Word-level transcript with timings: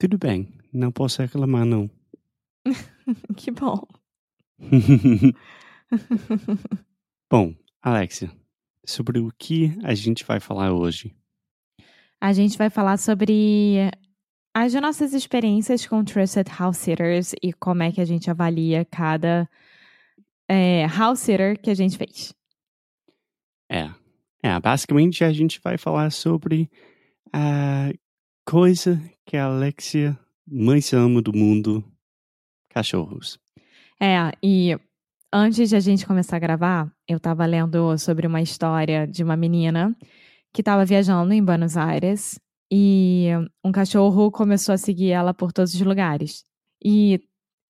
Tudo 0.00 0.16
bem, 0.16 0.48
não 0.72 0.90
posso 0.90 1.20
reclamar, 1.20 1.66
não. 1.66 1.90
que 3.36 3.50
bom. 3.50 3.86
bom, 7.30 7.54
Alexia, 7.82 8.30
sobre 8.82 9.18
o 9.18 9.30
que 9.38 9.76
a 9.84 9.94
gente 9.94 10.24
vai 10.24 10.40
falar 10.40 10.72
hoje? 10.72 11.14
A 12.18 12.32
gente 12.32 12.56
vai 12.56 12.70
falar 12.70 12.96
sobre 12.96 13.90
as 14.54 14.72
nossas 14.72 15.12
experiências 15.12 15.84
com 15.84 16.02
Trusted 16.02 16.50
House 16.58 16.78
Sitters 16.78 17.34
e 17.42 17.52
como 17.52 17.82
é 17.82 17.92
que 17.92 18.00
a 18.00 18.06
gente 18.06 18.30
avalia 18.30 18.86
cada 18.86 19.46
é, 20.48 20.86
house 20.86 21.20
sitter 21.20 21.60
que 21.60 21.68
a 21.68 21.74
gente 21.74 21.98
fez. 21.98 22.34
É, 23.70 23.90
é, 24.42 24.58
basicamente 24.60 25.24
a 25.24 25.30
gente 25.30 25.60
vai 25.62 25.76
falar 25.76 26.10
sobre 26.10 26.70
a 27.34 27.92
coisa 28.46 28.98
que 29.30 29.36
a 29.36 29.44
Alexia 29.44 30.18
mais 30.44 30.92
ama 30.92 31.22
do 31.22 31.32
mundo, 31.32 31.84
cachorros. 32.68 33.38
É, 34.00 34.32
e 34.42 34.76
antes 35.32 35.68
de 35.68 35.76
a 35.76 35.78
gente 35.78 36.04
começar 36.04 36.34
a 36.34 36.40
gravar, 36.40 36.92
eu 37.06 37.18
estava 37.18 37.46
lendo 37.46 37.96
sobre 37.96 38.26
uma 38.26 38.42
história 38.42 39.06
de 39.06 39.22
uma 39.22 39.36
menina 39.36 39.96
que 40.52 40.62
estava 40.62 40.84
viajando 40.84 41.32
em 41.32 41.44
Buenos 41.44 41.76
Aires 41.76 42.40
e 42.72 43.28
um 43.64 43.70
cachorro 43.70 44.32
começou 44.32 44.72
a 44.72 44.78
seguir 44.78 45.12
ela 45.12 45.32
por 45.32 45.52
todos 45.52 45.74
os 45.74 45.80
lugares. 45.80 46.42
E 46.84 47.20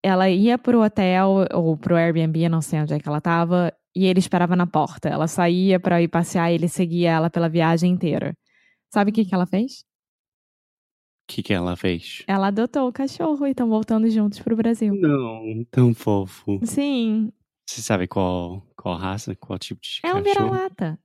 ela 0.01 0.31
ia 0.31 0.57
pro 0.57 0.81
hotel 0.81 1.45
ou 1.53 1.77
pro 1.77 1.95
Airbnb, 1.95 2.49
não 2.49 2.63
sei 2.63 2.81
onde 2.81 2.95
é 2.95 2.99
que 2.99 3.07
ela 3.07 3.19
estava, 3.19 3.71
e 3.95 4.07
ele 4.07 4.17
esperava 4.17 4.55
na 4.55 4.65
porta. 4.65 5.09
Ela 5.09 5.27
saía 5.27 5.79
para 5.79 6.01
ir 6.01 6.07
passear 6.07 6.51
e 6.51 6.55
ele 6.55 6.67
seguia 6.67 7.11
ela 7.11 7.29
pela 7.29 7.47
viagem 7.47 7.91
inteira. 7.91 8.35
Sabe 8.91 9.11
o 9.11 9.13
que, 9.13 9.25
que 9.25 9.35
ela 9.35 9.45
fez? 9.45 9.85
O 11.31 11.33
que, 11.33 11.43
que 11.43 11.53
ela 11.53 11.77
fez? 11.77 12.23
Ela 12.27 12.47
adotou 12.47 12.89
o 12.89 12.91
cachorro 12.91 13.47
e 13.47 13.51
estão 13.51 13.69
voltando 13.69 14.09
juntos 14.09 14.39
pro 14.39 14.53
Brasil. 14.53 14.93
Não, 14.93 15.63
tão 15.71 15.93
fofo. 15.93 16.59
Sim. 16.65 17.31
Você 17.65 17.81
sabe 17.81 18.05
qual, 18.05 18.61
qual 18.75 18.97
raça, 18.97 19.33
qual 19.37 19.57
tipo 19.57 19.79
de 19.79 20.01
é 20.03 20.11
cachorro? 20.11 20.17
É 20.17 20.19
um 20.19 20.23
vira-lata. 20.25 20.99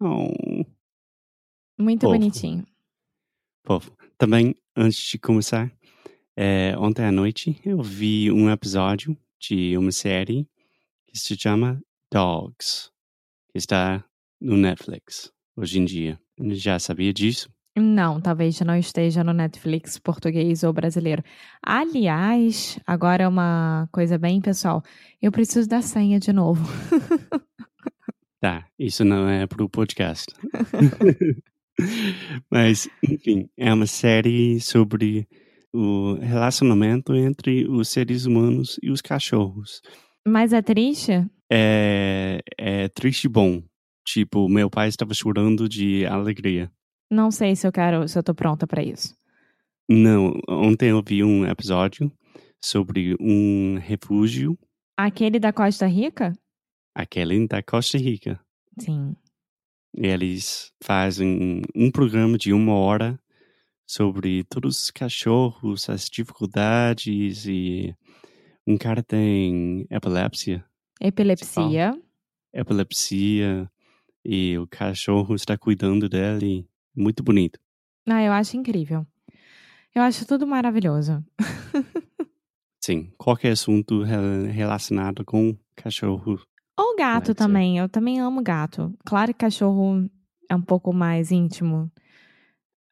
Oh. 0.00 0.64
Muito 1.76 2.02
fofo. 2.02 2.12
bonitinho. 2.12 2.64
Fofo. 3.64 3.90
Também, 4.16 4.54
antes 4.76 5.00
de 5.00 5.18
começar, 5.18 5.68
é, 6.36 6.78
ontem 6.78 7.04
à 7.04 7.10
noite 7.10 7.60
eu 7.64 7.82
vi 7.82 8.30
um 8.30 8.48
episódio 8.48 9.18
de 9.40 9.76
uma 9.76 9.90
série 9.90 10.48
que 11.08 11.18
se 11.18 11.36
chama 11.36 11.82
Dogs, 12.12 12.92
que 13.50 13.58
está 13.58 14.04
no 14.40 14.56
Netflix 14.56 15.32
hoje 15.56 15.80
em 15.80 15.84
dia. 15.84 16.20
Já 16.52 16.78
sabia 16.78 17.12
disso? 17.12 17.50
Não, 17.78 18.22
talvez 18.22 18.58
não 18.60 18.74
esteja 18.74 19.22
no 19.22 19.34
Netflix 19.34 19.98
português 19.98 20.62
ou 20.62 20.72
brasileiro. 20.72 21.22
Aliás, 21.62 22.78
agora 22.86 23.24
é 23.24 23.28
uma 23.28 23.86
coisa 23.92 24.16
bem 24.16 24.40
pessoal. 24.40 24.82
Eu 25.20 25.30
preciso 25.30 25.68
da 25.68 25.82
senha 25.82 26.18
de 26.18 26.32
novo. 26.32 26.66
tá, 28.40 28.66
isso 28.78 29.04
não 29.04 29.28
é 29.28 29.46
pro 29.46 29.68
podcast. 29.68 30.32
Mas, 32.50 32.88
enfim, 33.06 33.46
é 33.58 33.74
uma 33.74 33.86
série 33.86 34.58
sobre 34.58 35.28
o 35.70 36.14
relacionamento 36.14 37.14
entre 37.14 37.68
os 37.68 37.90
seres 37.90 38.24
humanos 38.24 38.80
e 38.82 38.90
os 38.90 39.02
cachorros. 39.02 39.82
Mas 40.26 40.54
é 40.54 40.62
triste? 40.62 41.26
É, 41.52 42.40
é 42.56 42.88
triste 42.88 43.24
e 43.24 43.28
bom. 43.28 43.62
Tipo, 44.06 44.48
meu 44.48 44.70
pai 44.70 44.88
estava 44.88 45.12
chorando 45.12 45.68
de 45.68 46.06
alegria. 46.06 46.72
Não 47.10 47.30
sei 47.30 47.54
se 47.54 47.66
eu 47.66 47.72
quero, 47.72 48.08
se 48.08 48.18
eu 48.18 48.22
tô 48.22 48.34
pronta 48.34 48.66
para 48.66 48.82
isso. 48.82 49.16
Não, 49.88 50.40
ontem 50.48 50.90
eu 50.90 51.02
vi 51.06 51.22
um 51.22 51.46
episódio 51.46 52.10
sobre 52.60 53.14
um 53.20 53.78
refúgio. 53.78 54.58
Aquele 54.96 55.38
da 55.38 55.52
Costa 55.52 55.86
Rica? 55.86 56.32
Aquele 56.94 57.46
da 57.46 57.62
Costa 57.62 57.96
Rica. 57.96 58.40
Sim. 58.80 59.14
Eles 59.94 60.72
fazem 60.82 61.62
um 61.74 61.90
programa 61.90 62.36
de 62.36 62.52
uma 62.52 62.74
hora 62.74 63.18
sobre 63.86 64.42
todos 64.44 64.82
os 64.82 64.90
cachorros, 64.90 65.88
as 65.88 66.10
dificuldades 66.10 67.46
e 67.46 67.94
um 68.66 68.76
cara 68.76 69.02
tem 69.02 69.86
epilepsia. 69.88 70.64
Epilepsia. 71.00 71.96
Epilepsia 72.52 73.70
e 74.24 74.58
o 74.58 74.66
cachorro 74.66 75.34
está 75.36 75.56
cuidando 75.56 76.08
dele. 76.08 76.68
Muito 76.96 77.22
bonito. 77.22 77.58
Ah, 78.08 78.22
eu 78.22 78.32
acho 78.32 78.56
incrível. 78.56 79.06
Eu 79.94 80.02
acho 80.02 80.26
tudo 80.26 80.46
maravilhoso. 80.46 81.24
Sim, 82.82 83.12
qualquer 83.18 83.52
assunto 83.52 84.02
relacionado 84.02 85.24
com 85.24 85.56
cachorro. 85.74 86.40
Ou 86.78 86.96
gato 86.96 87.34
também. 87.34 87.78
Eu 87.78 87.88
também 87.88 88.20
amo 88.20 88.42
gato. 88.42 88.94
Claro 89.04 89.32
que 89.32 89.40
cachorro 89.40 90.08
é 90.48 90.54
um 90.54 90.62
pouco 90.62 90.92
mais 90.92 91.32
íntimo 91.32 91.90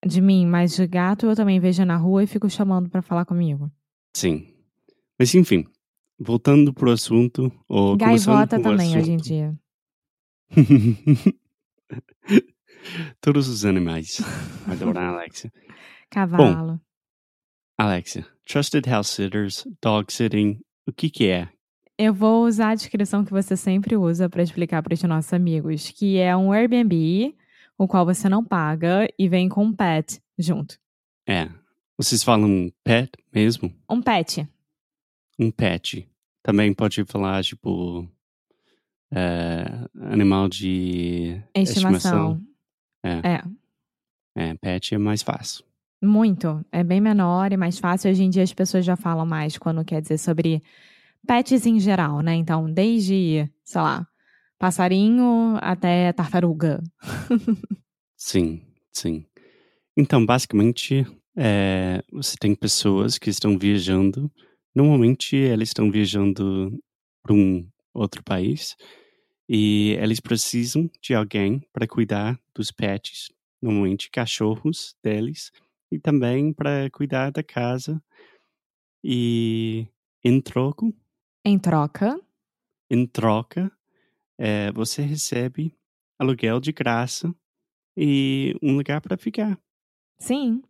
de 0.04 0.20
mim, 0.20 0.46
mas 0.46 0.74
de 0.74 0.86
gato 0.86 1.26
eu 1.26 1.36
também 1.36 1.60
vejo 1.60 1.84
na 1.84 1.96
rua 1.96 2.24
e 2.24 2.26
fico 2.26 2.50
chamando 2.50 2.90
para 2.90 3.02
falar 3.02 3.24
comigo. 3.24 3.70
Sim. 4.16 4.48
Mas 5.18 5.34
enfim, 5.34 5.64
voltando 6.18 6.72
pro 6.72 6.90
assunto. 6.90 7.52
Ou 7.68 7.96
Gaivota 7.96 8.60
também 8.60 8.98
hoje 8.98 9.12
em 9.12 9.16
dia. 9.16 9.54
Todos 13.20 13.48
os 13.48 13.64
animais. 13.64 14.20
Adorar, 14.66 15.14
Alexia. 15.14 15.52
Cavalo. 16.10 16.72
Bom, 16.72 16.80
Alexia, 17.76 18.24
Trusted 18.46 18.88
House 18.88 19.08
Sitters, 19.08 19.66
Dog 19.82 20.12
Sitting, 20.12 20.60
o 20.86 20.92
que 20.92 21.10
que 21.10 21.28
é? 21.28 21.48
Eu 21.98 22.12
vou 22.12 22.44
usar 22.46 22.70
a 22.70 22.74
descrição 22.74 23.24
que 23.24 23.30
você 23.30 23.56
sempre 23.56 23.96
usa 23.96 24.28
para 24.28 24.42
explicar 24.42 24.82
para 24.82 24.94
os 24.94 25.02
nossos 25.02 25.32
amigos, 25.32 25.90
que 25.90 26.18
é 26.18 26.36
um 26.36 26.52
Airbnb, 26.52 27.34
o 27.78 27.86
qual 27.86 28.04
você 28.04 28.28
não 28.28 28.44
paga 28.44 29.08
e 29.18 29.28
vem 29.28 29.48
com 29.48 29.64
um 29.64 29.72
pet 29.72 30.20
junto. 30.38 30.78
É. 31.26 31.48
Vocês 31.96 32.22
falam 32.24 32.72
pet 32.82 33.12
mesmo? 33.32 33.72
Um 33.88 34.02
pet. 34.02 34.48
Um 35.38 35.50
pet. 35.50 36.08
Também 36.42 36.74
pode 36.74 37.04
falar, 37.04 37.42
tipo, 37.42 38.08
é, 39.12 39.64
animal 40.00 40.48
de 40.48 41.40
estimação. 41.54 41.62
estimação. 41.62 42.53
É. 43.04 43.34
É. 43.34 44.50
é, 44.50 44.54
pet 44.54 44.94
é 44.94 44.98
mais 44.98 45.22
fácil. 45.22 45.64
Muito. 46.02 46.64
É 46.72 46.82
bem 46.82 47.00
menor 47.00 47.52
e 47.52 47.56
mais 47.56 47.78
fácil. 47.78 48.10
Hoje 48.10 48.22
em 48.22 48.30
dia 48.30 48.42
as 48.42 48.52
pessoas 48.52 48.84
já 48.84 48.96
falam 48.96 49.26
mais 49.26 49.58
quando 49.58 49.84
quer 49.84 50.00
dizer 50.00 50.18
sobre 50.18 50.62
pets 51.26 51.66
em 51.66 51.78
geral, 51.78 52.20
né? 52.20 52.34
Então, 52.34 52.70
desde, 52.70 53.48
sei 53.62 53.80
lá, 53.80 54.06
passarinho 54.58 55.58
até 55.60 56.12
tartaruga. 56.12 56.82
sim, 58.16 58.62
sim. 58.92 59.26
Então, 59.96 60.24
basicamente, 60.24 61.06
é, 61.36 62.02
você 62.10 62.36
tem 62.38 62.54
pessoas 62.54 63.18
que 63.18 63.30
estão 63.30 63.58
viajando. 63.58 64.30
Normalmente, 64.74 65.36
eles 65.36 65.70
estão 65.70 65.90
viajando 65.90 66.78
para 67.22 67.34
um 67.34 67.66
outro 67.94 68.22
país 68.22 68.76
e 69.48 69.96
eles 70.00 70.20
precisam 70.20 70.90
de 71.00 71.14
alguém 71.14 71.60
para 71.72 71.86
cuidar 71.86 72.40
dos 72.54 72.70
pets, 72.70 73.30
normalmente 73.60 74.10
cachorros 74.10 74.96
deles, 75.02 75.50
e 75.90 75.98
também 75.98 76.52
para 76.52 76.90
cuidar 76.90 77.30
da 77.30 77.42
casa. 77.42 78.02
E 79.02 79.86
em 80.24 80.40
troco, 80.40 80.94
Em 81.44 81.58
troca, 81.58 82.18
Em 82.90 83.06
troca, 83.06 83.70
é, 84.38 84.72
você 84.72 85.02
recebe 85.02 85.74
aluguel 86.18 86.60
de 86.60 86.72
graça 86.72 87.34
e 87.96 88.56
um 88.62 88.76
lugar 88.76 89.00
para 89.00 89.16
ficar, 89.16 89.58
sim. 90.18 90.62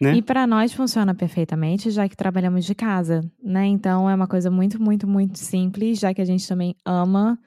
né? 0.00 0.14
E 0.16 0.22
para 0.22 0.46
nós 0.46 0.72
funciona 0.72 1.14
perfeitamente, 1.14 1.90
já 1.90 2.08
que 2.08 2.16
trabalhamos 2.16 2.64
de 2.64 2.74
casa, 2.74 3.20
né? 3.42 3.66
Então 3.66 4.08
é 4.08 4.14
uma 4.14 4.28
coisa 4.28 4.50
muito, 4.50 4.80
muito, 4.80 5.06
muito 5.06 5.38
simples, 5.38 5.98
já 5.98 6.14
que 6.14 6.20
a 6.22 6.24
gente 6.24 6.46
também 6.46 6.74
ama 6.84 7.38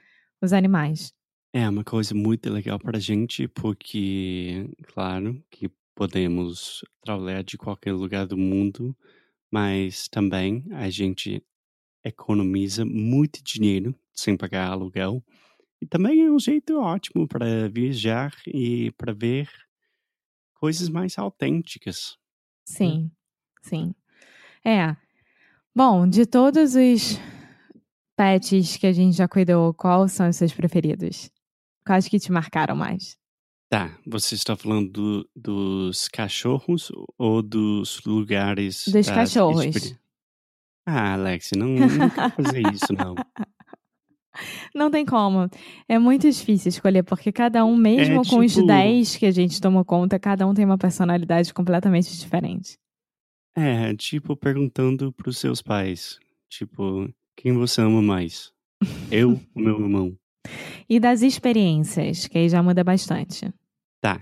os 0.41 0.53
animais. 0.53 1.13
É 1.53 1.67
uma 1.67 1.83
coisa 1.83 2.13
muito 2.13 2.49
legal 2.51 2.77
para 2.77 2.97
a 2.97 3.01
gente, 3.01 3.47
porque, 3.47 4.69
claro, 4.93 5.43
que 5.49 5.69
podemos 5.95 6.85
trabalhar 7.01 7.43
de 7.43 7.57
qualquer 7.57 7.93
lugar 7.93 8.27
do 8.27 8.37
mundo, 8.37 8.95
mas 9.51 10.07
também 10.07 10.63
a 10.71 10.89
gente 10.89 11.43
economiza 12.03 12.85
muito 12.85 13.43
dinheiro 13.43 13.95
sem 14.13 14.37
pagar 14.37 14.69
aluguel. 14.69 15.23
E 15.81 15.85
também 15.85 16.21
é 16.21 16.31
um 16.31 16.39
jeito 16.39 16.79
ótimo 16.79 17.27
para 17.27 17.67
viajar 17.69 18.31
e 18.45 18.91
para 18.91 19.13
ver 19.13 19.49
coisas 20.53 20.87
mais 20.87 21.17
autênticas. 21.17 22.17
Sim, 22.65 23.09
sim. 23.63 23.95
É. 24.63 24.95
Bom, 25.73 26.07
de 26.07 26.25
todos 26.25 26.75
os 26.75 27.19
pets 28.23 28.75
que 28.75 28.85
a 28.85 28.91
gente 28.91 29.15
já 29.15 29.29
cuidou, 29.29 29.73
quais 29.73 30.11
são 30.11 30.27
os 30.27 30.35
seus 30.35 30.51
preferidos? 30.51 31.29
Quais 31.85 32.05
que 32.09 32.19
te 32.19 32.33
marcaram 32.33 32.75
mais? 32.75 33.17
Tá, 33.69 33.97
você 34.05 34.35
está 34.35 34.57
falando 34.57 34.89
do- 34.91 35.29
dos 35.33 36.09
cachorros 36.09 36.91
ou 37.17 37.41
dos 37.41 38.01
lugares 38.05 38.83
Dos 38.89 39.07
cachorros. 39.09 39.63
experi- 39.63 39.97
Ah, 40.85 41.13
Alex, 41.13 41.51
não, 41.55 41.67
não 41.69 42.09
quero 42.09 42.31
fazer 42.31 42.61
isso, 42.73 42.91
não. 42.91 43.15
Não 44.73 44.89
tem 44.91 45.05
como. 45.05 45.49
É 45.87 45.97
muito 45.99 46.29
difícil 46.29 46.69
escolher, 46.69 47.03
porque 47.03 47.31
cada 47.31 47.65
um, 47.65 47.75
mesmo 47.75 48.21
com 48.25 48.39
os 48.39 48.53
tipo- 48.53 48.67
10 48.67 49.15
que 49.17 49.25
a 49.25 49.31
gente 49.31 49.59
tomou 49.59 49.83
conta, 49.83 50.17
cada 50.19 50.47
um 50.47 50.53
tem 50.53 50.63
uma 50.63 50.77
personalidade 50.77 51.53
completamente 51.53 52.15
diferente. 52.17 52.77
É, 53.55 53.93
tipo, 53.95 54.37
perguntando 54.37 55.11
pros 55.11 55.37
seus 55.37 55.61
pais, 55.61 56.19
tipo, 56.49 57.09
quem 57.39 57.53
você 57.53 57.81
ama 57.81 58.01
mais? 58.01 58.51
Eu 59.09 59.39
ou 59.55 59.61
meu 59.61 59.79
irmão? 59.79 60.17
E 60.89 60.99
das 60.99 61.21
experiências, 61.21 62.27
que 62.27 62.37
aí 62.37 62.49
já 62.49 62.61
muda 62.61 62.83
bastante. 62.83 63.49
Tá. 64.01 64.19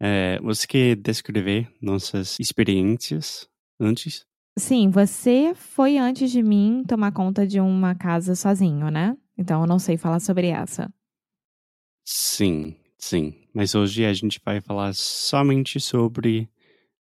É, 0.00 0.38
você 0.40 0.66
quer 0.66 0.96
descrever 0.96 1.68
nossas 1.80 2.38
experiências 2.38 3.48
antes? 3.80 4.24
Sim, 4.56 4.88
você 4.88 5.52
foi 5.54 5.98
antes 5.98 6.30
de 6.30 6.42
mim 6.42 6.84
tomar 6.86 7.10
conta 7.10 7.44
de 7.46 7.58
uma 7.58 7.94
casa 7.94 8.36
sozinho, 8.36 8.88
né? 8.88 9.16
Então 9.36 9.62
eu 9.62 9.66
não 9.66 9.78
sei 9.78 9.96
falar 9.96 10.20
sobre 10.20 10.48
essa. 10.48 10.92
Sim, 12.04 12.76
sim. 12.96 13.34
Mas 13.52 13.74
hoje 13.74 14.04
a 14.04 14.12
gente 14.12 14.40
vai 14.44 14.60
falar 14.60 14.94
somente 14.94 15.80
sobre 15.80 16.48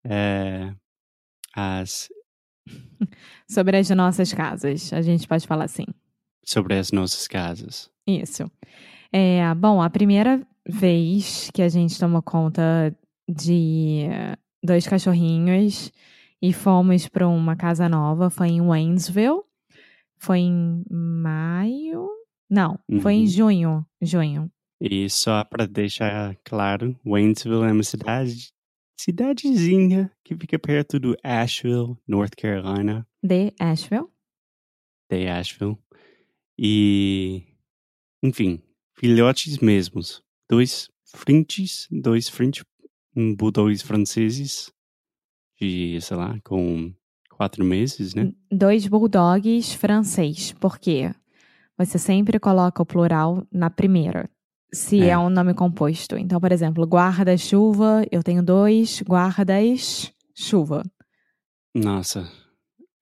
é, 0.04 0.72
as 1.54 2.08
Sobre 3.48 3.76
as 3.76 3.88
nossas 3.90 4.32
casas, 4.32 4.92
a 4.92 5.02
gente 5.02 5.26
pode 5.26 5.46
falar 5.46 5.64
assim. 5.64 5.86
sobre 6.44 6.74
as 6.78 6.90
nossas 6.92 7.26
casas. 7.28 7.90
Isso. 8.06 8.50
É, 9.12 9.52
bom, 9.54 9.80
a 9.82 9.88
primeira 9.90 10.40
vez 10.68 11.50
que 11.52 11.62
a 11.62 11.68
gente 11.68 11.98
tomou 11.98 12.22
conta 12.22 12.94
de 13.28 14.04
dois 14.62 14.86
cachorrinhos 14.86 15.90
e 16.42 16.52
fomos 16.52 17.08
para 17.08 17.26
uma 17.28 17.56
casa 17.56 17.88
nova 17.88 18.30
foi 18.30 18.48
em 18.48 18.60
Waynesville. 18.60 19.42
Foi 20.18 20.38
em 20.40 20.84
maio? 20.90 22.08
Não, 22.48 22.78
foi 23.00 23.14
em 23.14 23.20
Uhum. 23.20 23.26
junho. 23.26 23.86
Junho. 24.02 24.50
E 24.80 25.08
só 25.10 25.44
para 25.44 25.66
deixar 25.66 26.36
claro, 26.44 26.96
Waynesville 27.04 27.64
é 27.64 27.72
uma 27.72 27.82
cidade 27.82 28.52
cidadezinha 29.00 30.10
que 30.22 30.36
fica 30.36 30.58
perto 30.58 31.00
do 31.00 31.16
Asheville, 31.22 31.96
North 32.06 32.34
Carolina, 32.36 33.06
De 33.22 33.52
Asheville. 33.58 34.08
de 35.10 35.26
Asheville. 35.26 35.78
E, 36.58 37.42
enfim, 38.22 38.62
filhotes 38.94 39.58
mesmos. 39.58 40.22
Dois 40.48 40.90
frentes, 41.06 41.88
dois 41.90 42.30
um 43.16 43.34
bulldogs 43.34 43.80
franceses 43.82 44.70
de, 45.58 45.98
sei 46.02 46.16
lá, 46.18 46.38
com 46.44 46.92
quatro 47.30 47.64
meses, 47.64 48.14
né? 48.14 48.30
Dois 48.52 48.86
bulldogs 48.86 49.72
francês. 49.72 50.52
Por 50.52 50.78
quê? 50.78 51.10
Você 51.78 51.98
sempre 51.98 52.38
coloca 52.38 52.82
o 52.82 52.86
plural 52.86 53.46
na 53.50 53.70
primeira. 53.70 54.28
Se 54.72 55.00
é, 55.02 55.08
É. 55.10 55.18
um 55.18 55.28
nome 55.30 55.52
composto. 55.54 56.16
Então, 56.16 56.40
por 56.40 56.52
exemplo, 56.52 56.84
guarda-chuva, 56.86 58.04
eu 58.10 58.22
tenho 58.22 58.42
dois 58.42 59.02
guardas-chuva. 59.02 60.82
Nossa, 61.74 62.28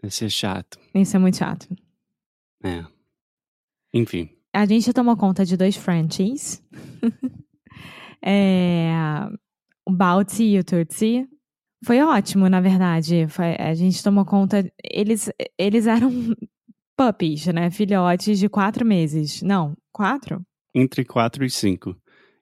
esse 0.03 0.25
é 0.25 0.29
chato. 0.29 0.79
Isso 0.95 1.17
é 1.17 1.19
muito 1.19 1.37
chato. 1.37 1.69
É. 2.65 2.85
Enfim, 3.95 4.29
A 4.53 4.65
gente 4.67 4.93
tomou 4.93 5.17
conta 5.17 5.45
de 5.45 5.57
dois 5.57 5.77
Frenchies. 5.77 6.63
é, 8.25 8.91
o 9.87 9.93
Balti 9.93 10.43
e 10.45 10.59
o 10.59 10.65
Tutsi. 10.65 11.27
Foi 11.85 12.01
ótimo, 12.03 12.49
na 12.49 12.61
verdade. 12.61 13.27
Foi- 13.29 13.55
a 13.57 13.73
gente 13.75 14.03
tomou 14.03 14.25
conta. 14.25 14.71
Eles, 14.83 15.31
eles 15.57 15.87
eram 15.87 16.11
puppies, 16.97 17.47
né? 17.47 17.71
Filhotes 17.71 18.39
de 18.39 18.49
quatro 18.49 18.85
meses. 18.85 19.43
Não, 19.43 19.77
quatro? 19.93 20.45
Entre 20.75 21.05
quatro 21.05 21.45
e 21.45 21.51
cinco. 21.51 21.97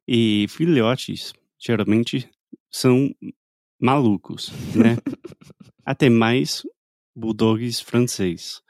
E 0.07 0.47
filhotes, 0.49 1.33
geralmente, 1.59 2.29
são 2.71 3.11
malucos, 3.81 4.51
né? 4.75 4.97
Até 5.85 6.09
mais 6.09 6.63
bulldogs 7.15 7.81
francês. 7.81 8.61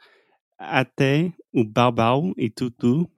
Até 0.57 1.31
o 1.53 1.63
Baobao 1.63 2.33
e 2.37 2.49
Tutu, 2.49 3.09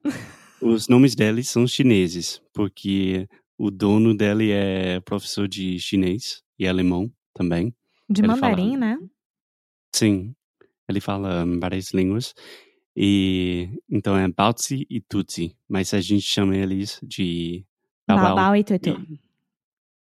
os 0.62 0.88
nomes 0.90 1.16
deles 1.16 1.50
são 1.50 1.66
chineses, 1.68 2.42
porque 2.54 3.28
o 3.58 3.72
dono 3.72 4.16
dele 4.16 4.52
é 4.52 5.00
professor 5.02 5.48
de 5.48 5.80
chinês 5.80 6.42
e 6.58 6.68
alemão 6.68 7.12
também. 7.34 7.74
De 8.10 8.22
Ele 8.22 8.28
mandarim, 8.28 8.74
fala- 8.74 8.78
né? 8.78 8.98
Sim, 9.96 10.34
ele 10.88 11.00
fala 11.00 11.46
várias 11.60 11.92
línguas. 11.94 12.34
E 12.96 13.70
então 13.90 14.18
é 14.18 14.28
Baozi 14.28 14.86
e 14.90 15.00
Tutsi, 15.00 15.56
mas 15.68 15.94
a 15.94 16.02
gente 16.02 16.24
chama 16.24 16.56
eles 16.56 17.00
de 17.04 17.66
Baobao 18.08 18.36
Babau 18.36 18.56
e 18.56 18.64
Tutu. 18.64 18.90
e 19.10 19.20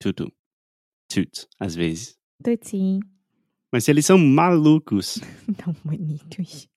Tutu. 0.01 0.33
Tut, 1.09 1.47
às 1.59 1.75
vezes. 1.75 2.19
Tutsi. 2.43 3.01
Mas 3.73 3.87
eles 3.89 4.07
são 4.07 4.19
malucos. 4.19 5.21
Tão 5.59 5.75
bonitos. 5.85 6.69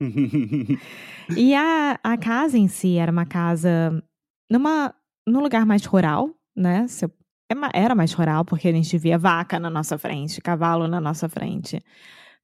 E 1.36 1.54
a, 1.54 1.98
a 2.02 2.16
casa 2.18 2.58
em 2.58 2.68
si 2.68 2.96
era 2.96 3.10
uma 3.10 3.24
casa 3.24 4.02
numa, 4.50 4.94
num 5.26 5.40
lugar 5.40 5.64
mais 5.64 5.84
rural, 5.86 6.30
né? 6.54 6.86
Se- 6.88 7.06
é 7.50 7.54
ma- 7.54 7.70
Era 7.72 7.94
mais 7.94 8.12
rural, 8.12 8.44
porque 8.44 8.68
a 8.68 8.72
gente 8.72 8.98
via 8.98 9.16
vaca 9.18 9.58
na 9.58 9.70
nossa 9.70 9.96
frente, 9.96 10.40
cavalo 10.40 10.86
na 10.88 11.00
nossa 11.00 11.28
frente. 11.28 11.80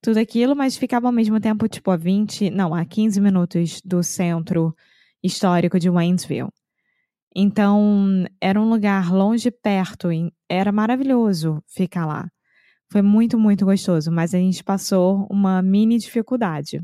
Tudo 0.01 0.17
aquilo, 0.17 0.55
mas 0.55 0.77
ficava 0.77 1.07
ao 1.07 1.13
mesmo 1.13 1.39
tempo, 1.39 1.67
tipo, 1.67 1.91
a 1.91 1.97
20, 1.97 2.49
não, 2.49 2.73
a 2.73 2.83
15 2.83 3.21
minutos 3.21 3.81
do 3.85 4.01
centro 4.01 4.75
histórico 5.23 5.79
de 5.79 5.89
Waynesville. 5.89 6.49
Então, 7.35 8.25
era 8.41 8.59
um 8.59 8.69
lugar 8.69 9.13
longe 9.13 9.47
e 9.47 9.51
perto, 9.51 10.09
era 10.49 10.71
maravilhoso 10.71 11.63
ficar 11.67 12.05
lá. 12.05 12.29
Foi 12.91 13.01
muito, 13.01 13.39
muito 13.39 13.63
gostoso, 13.63 14.11
mas 14.11 14.33
a 14.33 14.37
gente 14.37 14.63
passou 14.63 15.25
uma 15.31 15.61
mini 15.61 15.97
dificuldade. 15.97 16.81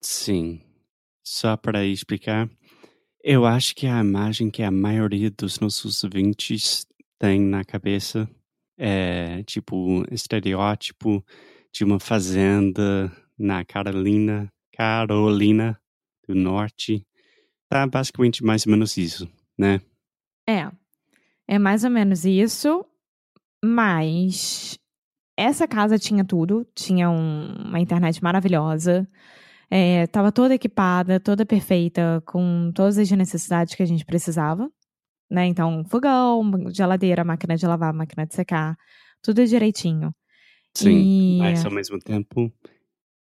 Sim. 0.00 0.60
Só 1.24 1.56
para 1.56 1.84
explicar, 1.84 2.48
eu 3.24 3.44
acho 3.44 3.74
que 3.74 3.86
a 3.86 4.00
imagem 4.00 4.50
que 4.50 4.62
a 4.62 4.70
maioria 4.70 5.30
dos 5.30 5.58
nossos 5.58 6.04
ouvintes 6.04 6.86
tem 7.18 7.40
na 7.40 7.64
cabeça 7.64 8.28
é 8.78 9.42
tipo 9.42 10.04
estereótipo 10.12 11.24
de 11.78 11.84
uma 11.84 12.00
fazenda 12.00 13.08
na 13.38 13.64
Carolina, 13.64 14.52
Carolina 14.76 15.80
do 16.26 16.34
Norte. 16.34 17.06
Tá 17.68 17.86
basicamente 17.86 18.42
mais 18.42 18.66
ou 18.66 18.72
menos 18.72 18.96
isso, 18.96 19.28
né? 19.56 19.80
É. 20.48 20.68
É 21.46 21.56
mais 21.56 21.84
ou 21.84 21.90
menos 21.90 22.24
isso, 22.24 22.84
mas 23.64 24.76
essa 25.36 25.68
casa 25.68 25.98
tinha 26.00 26.24
tudo, 26.24 26.66
tinha 26.74 27.08
um- 27.08 27.68
uma 27.68 27.78
internet 27.78 28.20
maravilhosa, 28.22 29.08
é, 29.70 30.06
tava 30.08 30.32
toda 30.32 30.54
equipada, 30.54 31.20
toda 31.20 31.46
perfeita, 31.46 32.20
com 32.26 32.72
todas 32.74 32.98
as 32.98 33.08
necessidades 33.12 33.74
que 33.76 33.82
a 33.84 33.86
gente 33.86 34.04
precisava, 34.04 34.68
né? 35.30 35.46
Então, 35.46 35.84
fogão, 35.84 36.42
geladeira, 36.74 37.22
máquina 37.24 37.56
de 37.56 37.66
lavar, 37.66 37.92
máquina 37.94 38.26
de 38.26 38.34
secar, 38.34 38.76
tudo 39.22 39.46
direitinho. 39.46 40.12
Sim. 40.74 41.08
E- 41.08 41.38
Mas 41.38 41.64
ao 41.64 41.72
mesmo 41.72 41.98
tempo 41.98 42.52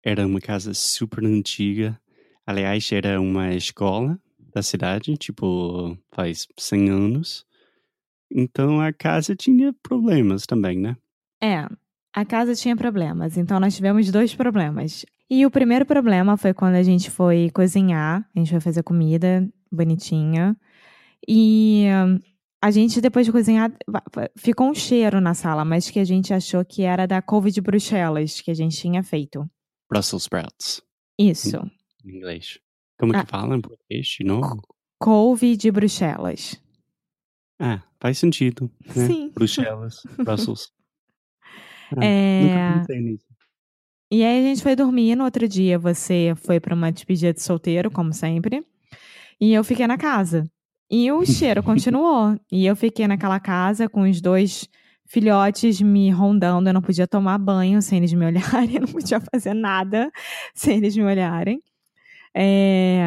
era 0.04 0.26
uma 0.26 0.40
casa 0.40 0.72
super 0.74 1.24
antiga. 1.24 1.98
Aliás, 2.46 2.90
era 2.92 3.20
uma 3.20 3.54
escola 3.54 4.18
da 4.54 4.62
cidade, 4.62 5.16
tipo, 5.16 5.96
faz 6.12 6.46
100 6.58 6.88
anos. 6.90 7.44
Então 8.30 8.80
a 8.80 8.92
casa 8.92 9.34
tinha 9.34 9.72
problemas 9.82 10.46
também, 10.46 10.78
né? 10.78 10.96
É, 11.42 11.66
a 12.12 12.24
casa 12.24 12.54
tinha 12.54 12.76
problemas, 12.76 13.36
então 13.36 13.60
nós 13.60 13.74
tivemos 13.76 14.10
dois 14.10 14.34
problemas. 14.34 15.04
E 15.28 15.44
o 15.44 15.50
primeiro 15.50 15.84
problema 15.84 16.36
foi 16.36 16.54
quando 16.54 16.76
a 16.76 16.82
gente 16.82 17.10
foi 17.10 17.50
cozinhar, 17.50 18.28
a 18.34 18.38
gente 18.38 18.50
foi 18.50 18.60
fazer 18.60 18.82
comida 18.82 19.48
bonitinha. 19.70 20.56
E 21.28 21.86
a 22.62 22.70
gente, 22.70 23.00
depois 23.00 23.26
de 23.26 23.32
cozinhar, 23.32 23.70
ficou 24.36 24.68
um 24.70 24.74
cheiro 24.74 25.20
na 25.20 25.34
sala, 25.34 25.64
mas 25.64 25.90
que 25.90 25.98
a 26.00 26.04
gente 26.04 26.32
achou 26.34 26.64
que 26.64 26.82
era 26.82 27.06
da 27.06 27.20
couve 27.22 27.50
de 27.50 27.60
Bruxelas 27.60 28.40
que 28.40 28.50
a 28.50 28.54
gente 28.54 28.76
tinha 28.76 29.02
feito. 29.02 29.48
Brussels 29.88 30.24
sprouts, 30.24 30.82
Isso, 31.18 31.58
em 32.04 32.16
inglês. 32.16 32.58
Como 32.98 33.14
Ah. 33.14 33.24
que 33.24 33.30
fala 33.30 33.56
em 33.56 33.60
português 33.60 34.06
de 34.06 34.24
novo? 34.24 34.62
couve 34.98 35.56
de 35.56 35.70
Bruxelas. 35.70 36.60
Ah, 37.60 37.82
faz 38.00 38.18
sentido. 38.18 38.70
Né? 38.86 39.06
Sim. 39.06 39.30
Bruxelas, 39.34 40.02
Brussels. 40.16 40.72
Ah, 41.96 42.04
É. 42.04 42.42
Nunca 42.42 42.78
pensei 42.80 43.00
nisso. 43.00 43.24
E 44.10 44.24
aí 44.24 44.38
a 44.40 44.48
gente 44.48 44.62
foi 44.62 44.74
dormir. 44.76 45.14
No 45.16 45.24
outro 45.24 45.46
dia 45.48 45.78
você 45.78 46.32
foi 46.36 46.58
pra 46.60 46.74
uma 46.74 46.90
despedida 46.92 47.32
de 47.32 47.42
solteiro, 47.42 47.90
como 47.90 48.12
sempre. 48.12 48.64
E 49.40 49.52
eu 49.52 49.62
fiquei 49.64 49.86
na 49.86 49.98
casa. 49.98 50.48
E 50.90 51.10
o 51.10 51.24
cheiro 51.26 51.62
continuou. 51.62 52.38
E 52.50 52.64
eu 52.66 52.76
fiquei 52.76 53.06
naquela 53.08 53.40
casa 53.40 53.88
com 53.88 54.02
os 54.08 54.20
dois 54.20 54.68
filhotes 55.04 55.80
me 55.80 56.10
rondando. 56.10 56.68
Eu 56.68 56.74
não 56.74 56.82
podia 56.82 57.06
tomar 57.06 57.38
banho 57.38 57.80
sem 57.82 57.98
eles 57.98 58.12
me 58.12 58.24
olharem. 58.26 58.74
Eu 58.76 58.80
não 58.82 58.88
podia 58.88 59.20
fazer 59.20 59.54
nada 59.54 60.10
sem 60.54 60.76
eles 60.76 60.96
me 60.96 61.02
olharem. 61.04 61.60
É, 62.34 63.00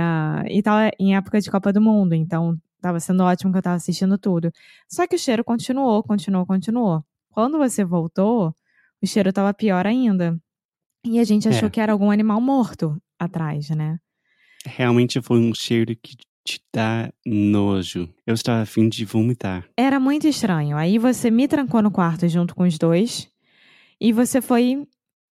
E 0.49 0.61
tava 0.63 0.91
em 0.99 1.15
época 1.15 1.39
de 1.39 1.49
Copa 1.51 1.71
do 1.71 1.79
Mundo. 1.81 2.13
Então 2.13 2.57
tava 2.81 2.99
sendo 2.99 3.23
ótimo 3.23 3.51
que 3.51 3.57
eu 3.57 3.61
tava 3.61 3.75
assistindo 3.75 4.17
tudo. 4.17 4.51
Só 4.87 5.05
que 5.07 5.15
o 5.15 5.19
cheiro 5.19 5.43
continuou, 5.43 6.01
continuou, 6.03 6.45
continuou. 6.45 7.03
Quando 7.31 7.57
você 7.57 7.85
voltou, 7.85 8.53
o 9.01 9.07
cheiro 9.07 9.31
tava 9.31 9.53
pior 9.53 9.85
ainda. 9.85 10.37
E 11.05 11.19
a 11.19 11.23
gente 11.23 11.47
achou 11.47 11.67
É. 11.67 11.69
que 11.69 11.79
era 11.79 11.91
algum 11.93 12.11
animal 12.11 12.41
morto 12.41 13.01
atrás, 13.17 13.69
né? 13.69 13.97
Realmente 14.65 15.21
foi 15.21 15.39
um 15.39 15.53
cheiro 15.53 15.95
que 15.95 16.17
te 16.49 16.61
dá 16.73 17.11
nojo. 17.25 18.09
Eu 18.25 18.33
estava 18.33 18.61
a 18.61 18.65
fim 18.65 18.89
de 18.89 19.05
vomitar. 19.05 19.65
Era 19.77 19.99
muito 19.99 20.27
estranho. 20.27 20.75
Aí 20.75 20.97
você 20.97 21.29
me 21.29 21.47
trancou 21.47 21.81
no 21.81 21.91
quarto 21.91 22.27
junto 22.27 22.55
com 22.55 22.63
os 22.63 22.77
dois 22.77 23.29
e 24.01 24.11
você 24.11 24.41
foi 24.41 24.87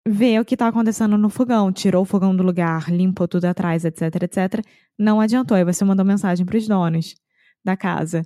ver 0.07 0.39
o 0.39 0.45
que 0.45 0.55
estava 0.55 0.69
acontecendo 0.69 1.17
no 1.17 1.29
fogão. 1.29 1.71
Tirou 1.71 2.03
o 2.03 2.05
fogão 2.05 2.33
do 2.35 2.43
lugar, 2.43 2.89
limpou 2.89 3.27
tudo 3.27 3.45
atrás, 3.45 3.83
etc, 3.83 4.23
etc. 4.23 4.65
Não 4.97 5.19
adiantou. 5.19 5.57
Aí 5.57 5.65
você 5.65 5.83
mandou 5.83 6.05
mensagem 6.05 6.45
para 6.45 6.57
os 6.57 6.67
donos 6.67 7.15
da 7.63 7.75
casa. 7.75 8.23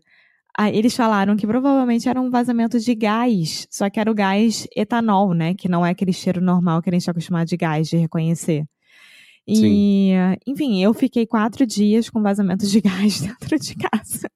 Aí 0.57 0.77
eles 0.77 0.95
falaram 0.95 1.35
que 1.35 1.47
provavelmente 1.47 2.07
era 2.07 2.21
um 2.21 2.29
vazamento 2.29 2.79
de 2.79 2.95
gás, 2.95 3.67
só 3.69 3.89
que 3.89 3.99
era 3.99 4.09
o 4.09 4.13
gás 4.13 4.65
etanol, 4.73 5.33
né? 5.33 5.53
Que 5.53 5.67
não 5.67 5.85
é 5.85 5.89
aquele 5.89 6.13
cheiro 6.13 6.39
normal 6.39 6.81
que 6.81 6.89
a 6.89 6.93
gente 6.93 7.01
está 7.01 7.11
acostumado 7.11 7.47
de 7.47 7.57
gás, 7.57 7.89
de 7.89 7.97
reconhecer. 7.97 8.63
E, 9.47 10.11
enfim, 10.47 10.81
eu 10.83 10.93
fiquei 10.93 11.25
quatro 11.27 11.65
dias 11.65 12.09
com 12.09 12.21
vazamento 12.21 12.65
de 12.65 12.81
gás 12.81 13.21
dentro 13.21 13.59
de 13.59 13.75
casa. 13.75 14.29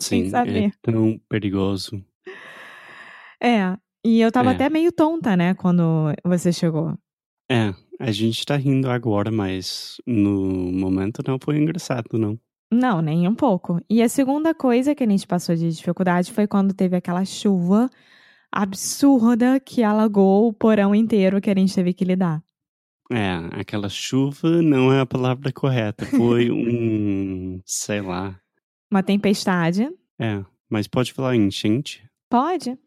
Sim, 0.00 0.30
é 0.34 0.70
tão 0.80 1.20
perigoso. 1.28 2.04
É, 3.42 3.76
e 4.04 4.20
eu 4.20 4.32
tava 4.32 4.50
É. 4.50 4.54
até 4.54 4.68
meio 4.70 4.90
tonta, 4.92 5.36
né, 5.36 5.54
quando 5.54 6.12
você 6.24 6.52
chegou. 6.52 6.96
É, 7.50 7.74
a 8.00 8.10
gente 8.10 8.44
tá 8.46 8.56
rindo 8.56 8.90
agora, 8.90 9.30
mas 9.30 9.96
no 10.06 10.72
momento 10.72 11.22
não 11.26 11.38
foi 11.42 11.58
engraçado, 11.58 12.18
não. 12.18 12.38
Não, 12.72 13.02
nem 13.02 13.28
um 13.28 13.34
pouco. 13.34 13.80
E 13.90 14.02
a 14.02 14.08
segunda 14.08 14.54
coisa 14.54 14.94
que 14.94 15.04
a 15.04 15.06
gente 15.06 15.26
passou 15.26 15.54
de 15.54 15.70
dificuldade 15.70 16.32
foi 16.32 16.46
quando 16.46 16.72
teve 16.72 16.96
aquela 16.96 17.24
chuva 17.24 17.90
absurda 18.50 19.60
que 19.60 19.82
alagou 19.82 20.48
o 20.48 20.52
porão 20.52 20.94
inteiro 20.94 21.40
que 21.40 21.50
a 21.50 21.54
gente 21.54 21.74
teve 21.74 21.92
que 21.92 22.04
lidar. 22.04 22.42
É, 23.12 23.60
aquela 23.60 23.88
chuva 23.88 24.62
não 24.62 24.92
é 24.92 25.00
a 25.00 25.06
palavra 25.06 25.52
correta. 25.52 26.06
Foi 26.06 26.50
um, 26.52 27.60
sei 27.64 28.00
lá. 28.00 28.38
Uma 28.90 29.02
tempestade. 29.02 29.88
É, 30.18 30.42
mas 30.68 30.86
pode 30.86 31.12
falar 31.12 31.36
enchente? 31.36 32.02
Pode. 32.30 32.78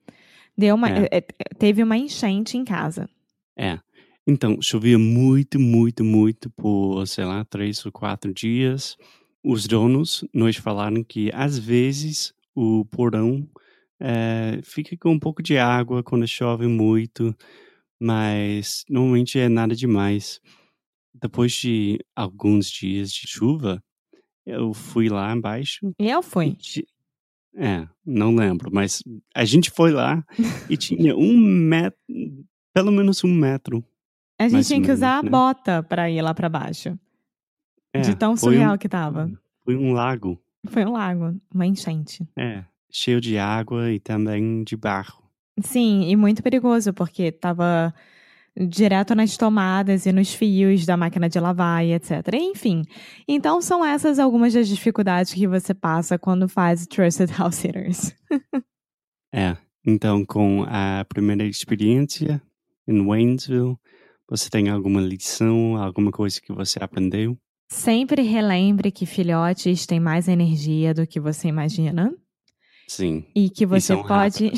Deu 0.58 0.76
uma, 0.76 0.90
É. 0.90 1.04
é, 1.12 1.18
é, 1.18 1.24
teve 1.58 1.84
uma 1.84 1.98
enchente 1.98 2.58
em 2.58 2.64
casa. 2.64 3.10
É. 3.58 3.80
Então, 4.28 4.58
chovia 4.62 4.98
muito, 4.98 5.60
muito, 5.60 6.04
muito 6.04 6.50
por, 6.50 7.06
sei 7.06 7.26
lá, 7.26 7.46
três 7.46 7.86
ou 7.86 7.92
quatro 7.92 8.34
dias. 8.34 8.98
Os 9.44 9.68
donos 9.68 10.26
nos 10.34 10.56
falaram 10.56 11.04
que, 11.04 11.30
às 11.32 11.60
vezes, 11.60 12.34
o 12.56 12.84
porão 12.86 13.48
é, 14.00 14.60
fica 14.64 14.98
com 14.98 15.12
um 15.12 15.20
pouco 15.20 15.44
de 15.44 15.58
água 15.60 16.02
quando 16.02 16.28
chove 16.28 16.66
muito, 16.66 17.36
mas 18.00 18.84
normalmente 18.90 19.40
é 19.40 19.48
nada 19.50 19.76
demais. 19.76 20.40
Depois 21.14 21.54
de 21.54 22.00
alguns 22.16 22.70
dias 22.70 23.12
de 23.12 23.28
chuva, 23.28 23.82
eu 24.46 24.74
fui 24.74 25.08
lá 25.10 25.34
embaixo 25.34 25.94
E 26.00 26.10
eu 26.10 26.22
fui. 26.22 26.58
É, 27.56 27.88
não 28.06 28.36
lembro, 28.36 28.70
mas 28.74 29.02
a 29.34 29.46
gente 29.46 29.72
foi 29.72 29.92
lá 29.92 30.24
e 30.70 30.76
tinha 30.78 31.16
um 31.16 31.38
metro, 31.38 31.98
pelo 32.74 32.92
menos 32.92 33.24
um 33.24 33.34
metro. 33.34 33.84
A 34.38 34.50
gente 34.50 34.68
tinha 34.68 34.82
que 34.82 34.92
usar 34.92 35.08
menos, 35.08 35.20
a 35.20 35.24
né? 35.24 35.30
bota 35.32 35.84
pra 35.84 36.12
ir 36.12 36.22
lá 36.22 36.34
pra 36.34 36.50
baixo. 36.50 37.00
É, 37.94 38.02
de 38.02 38.14
tão 38.16 38.36
foi 38.36 38.50
um- 38.50 38.58
surreal 38.58 38.78
que 38.78 38.90
tava. 38.90 39.32
Foi 39.64 39.76
um 39.78 39.94
lago, 39.94 40.38
Foi 40.68 40.84
um 40.86 40.92
lago, 40.92 41.40
uma 41.54 41.66
enchente. 41.66 42.28
é, 42.38 42.66
cheio 42.92 43.22
de 43.22 43.38
água 43.38 43.90
e 43.92 44.00
também 44.02 44.64
de 44.66 44.76
barro. 44.76 45.24
Sim, 45.62 46.10
e 46.10 46.16
muito 46.16 46.44
perigoso, 46.44 46.94
porque 46.94 47.32
tava 47.32 47.94
direto 48.58 49.14
nas 49.14 49.36
tomadas 49.36 50.06
e 50.06 50.12
nos 50.12 50.34
fios 50.34 50.86
da 50.86 50.96
máquina 50.96 51.28
de 51.28 51.40
lavar 51.40 51.86
e 51.86 51.94
etc. 51.94 52.34
Enfim, 52.34 52.84
então 53.28 53.62
são 53.62 53.84
essas 53.84 54.18
algumas 54.18 54.54
das 54.54 54.68
dificuldades 54.68 55.34
que 55.34 55.48
você 55.48 55.74
passa 55.74 56.18
quando 56.18 56.48
faz 56.48 56.88
Trusted 56.88 57.32
House 57.38 57.56
Sitters. 57.56 58.16
É, 59.34 59.58
então 59.86 60.26
com 60.26 60.64
a 60.68 61.06
primeira 61.06 61.44
experiência 61.44 62.42
em 62.88 63.06
Waynesville, 63.06 63.78
você 64.30 64.50
tem 64.50 64.70
alguma 64.70 65.02
lição, 65.02 65.76
alguma 65.76 66.12
coisa 66.12 66.40
que 66.40 66.54
você 66.54 66.80
aprendeu? 66.82 67.38
Sempre 67.70 68.22
relembre 68.22 68.92
que 68.92 69.06
filhotes 69.06 69.86
têm 69.86 70.00
mais 70.00 70.28
energia 70.28 70.94
do 70.94 71.06
que 71.06 71.20
você 71.20 71.48
imagina 71.48 72.14
Sim, 72.88 73.26
e 73.36 73.50
que 73.50 73.66
você 73.66 73.88
são 73.94 74.04
pode 74.04 74.52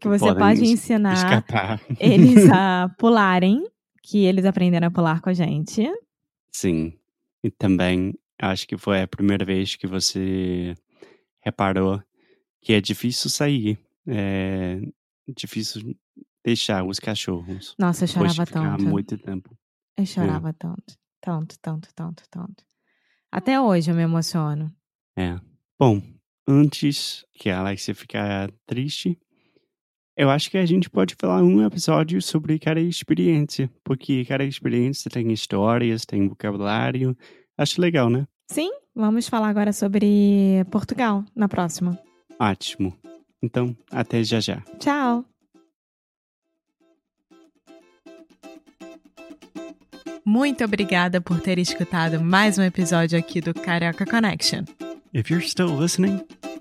que 0.00 0.08
você 0.08 0.34
pode 0.34 0.64
ensinar 0.64 1.14
escapar. 1.14 1.80
eles 1.98 2.48
a 2.50 2.88
pularem, 2.98 3.66
que 4.02 4.24
eles 4.24 4.44
aprenderam 4.44 4.88
a 4.88 4.90
pular 4.90 5.20
com 5.20 5.30
a 5.30 5.34
gente. 5.34 5.82
Sim, 6.52 6.92
e 7.42 7.50
também 7.50 8.14
acho 8.40 8.66
que 8.66 8.76
foi 8.76 9.02
a 9.02 9.08
primeira 9.08 9.44
vez 9.44 9.76
que 9.76 9.86
você 9.86 10.74
reparou 11.40 12.00
que 12.60 12.72
é 12.72 12.80
difícil 12.80 13.30
sair, 13.30 13.78
é 14.06 14.80
difícil 15.28 15.96
deixar 16.44 16.84
os 16.84 16.98
cachorros. 16.98 17.74
Nossa, 17.78 18.04
eu 18.04 18.08
de 18.08 18.14
chorava 18.14 18.46
tanto. 18.46 18.84
muito 18.84 19.18
tempo. 19.18 19.56
Eu 19.96 20.06
chorava 20.06 20.52
tanto, 20.52 20.96
tanto, 21.20 21.58
tanto, 21.60 21.88
tanto, 21.94 22.22
tanto. 22.30 22.64
Até 23.30 23.60
hoje 23.60 23.90
eu 23.90 23.94
me 23.94 24.02
emociono. 24.02 24.72
É. 25.16 25.38
Bom, 25.78 26.02
antes 26.50 27.24
que 27.32 27.48
a 27.48 27.60
Alexia 27.60 27.94
ficar 27.94 28.50
triste, 28.66 29.16
eu 30.16 30.28
acho 30.28 30.50
que 30.50 30.58
a 30.58 30.66
gente 30.66 30.90
pode 30.90 31.14
falar 31.18 31.42
um 31.42 31.64
episódio 31.64 32.20
sobre 32.20 32.58
cada 32.58 32.80
experiência, 32.80 33.70
porque 33.84 34.24
cada 34.24 34.44
experiência 34.44 35.10
tem 35.10 35.32
histórias, 35.32 36.04
tem 36.04 36.28
vocabulário. 36.28 37.16
Acho 37.56 37.80
legal, 37.80 38.10
né? 38.10 38.26
Sim, 38.50 38.70
vamos 38.94 39.28
falar 39.28 39.48
agora 39.48 39.72
sobre 39.72 40.64
Portugal 40.70 41.24
na 41.34 41.48
próxima. 41.48 41.98
Ótimo. 42.38 42.96
Então, 43.42 43.74
até 43.90 44.22
já 44.24 44.40
já. 44.40 44.60
Tchau! 44.78 45.24
Muito 50.24 50.64
obrigada 50.64 51.20
por 51.20 51.40
ter 51.40 51.58
escutado 51.58 52.20
mais 52.20 52.58
um 52.58 52.62
episódio 52.62 53.18
aqui 53.18 53.40
do 53.40 53.54
Carioca 53.54 54.04
Connection. 54.04 54.64
If 55.12 55.28
you're 55.28 55.44
still 55.44 55.76
listening, 55.76 56.20